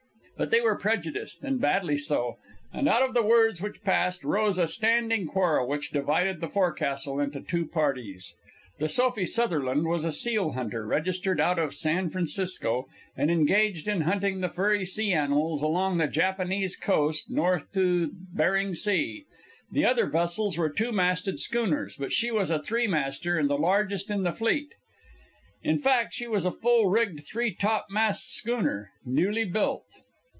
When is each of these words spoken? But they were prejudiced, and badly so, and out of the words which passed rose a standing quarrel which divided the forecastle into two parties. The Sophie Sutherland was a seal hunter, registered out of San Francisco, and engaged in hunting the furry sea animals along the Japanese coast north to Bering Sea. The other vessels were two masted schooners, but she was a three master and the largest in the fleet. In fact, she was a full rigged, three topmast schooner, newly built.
But 0.37 0.49
they 0.49 0.59
were 0.61 0.75
prejudiced, 0.75 1.43
and 1.43 1.61
badly 1.61 1.99
so, 1.99 2.37
and 2.73 2.89
out 2.89 3.03
of 3.03 3.13
the 3.13 3.21
words 3.21 3.61
which 3.61 3.83
passed 3.83 4.23
rose 4.23 4.57
a 4.57 4.65
standing 4.65 5.27
quarrel 5.27 5.67
which 5.67 5.91
divided 5.91 6.41
the 6.41 6.49
forecastle 6.49 7.19
into 7.19 7.41
two 7.41 7.67
parties. 7.67 8.33
The 8.79 8.89
Sophie 8.89 9.27
Sutherland 9.27 9.85
was 9.85 10.03
a 10.03 10.11
seal 10.11 10.53
hunter, 10.53 10.87
registered 10.87 11.39
out 11.39 11.59
of 11.59 11.75
San 11.75 12.09
Francisco, 12.09 12.87
and 13.15 13.29
engaged 13.29 13.87
in 13.87 14.01
hunting 14.01 14.41
the 14.41 14.49
furry 14.49 14.83
sea 14.83 15.13
animals 15.13 15.61
along 15.61 15.99
the 15.99 16.07
Japanese 16.07 16.75
coast 16.75 17.29
north 17.29 17.71
to 17.73 18.09
Bering 18.33 18.73
Sea. 18.73 19.25
The 19.71 19.85
other 19.85 20.07
vessels 20.07 20.57
were 20.57 20.71
two 20.71 20.91
masted 20.91 21.39
schooners, 21.39 21.97
but 21.97 22.11
she 22.13 22.31
was 22.31 22.49
a 22.49 22.59
three 22.63 22.87
master 22.87 23.37
and 23.37 23.47
the 23.47 23.59
largest 23.59 24.09
in 24.09 24.23
the 24.23 24.33
fleet. 24.33 24.73
In 25.61 25.77
fact, 25.77 26.15
she 26.15 26.27
was 26.27 26.45
a 26.45 26.51
full 26.51 26.87
rigged, 26.89 27.21
three 27.31 27.53
topmast 27.53 28.33
schooner, 28.33 28.89
newly 29.05 29.45
built. 29.45 29.83